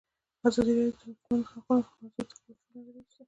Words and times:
ازادي 0.47 0.71
راډیو 0.77 0.91
د 0.97 1.01
د 1.03 1.03
ماشومانو 1.07 1.47
حقونه 1.51 1.83
موضوع 1.97 2.23
تر 2.29 2.35
پوښښ 2.43 2.65
لاندې 2.71 2.91
راوستې. 2.93 3.17